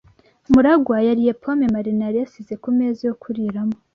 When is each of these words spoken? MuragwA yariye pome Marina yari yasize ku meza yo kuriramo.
MuragwA 0.53 0.97
yariye 1.07 1.31
pome 1.41 1.65
Marina 1.75 2.03
yari 2.05 2.17
yasize 2.21 2.53
ku 2.63 2.69
meza 2.77 2.99
yo 3.09 3.13
kuriramo. 3.21 3.75